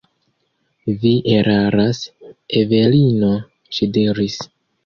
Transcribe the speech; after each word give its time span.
Vi 1.03 1.11
eraras, 1.33 2.01
Evelino, 2.63 3.31
ŝi 3.79 3.93
diris. 3.99 4.43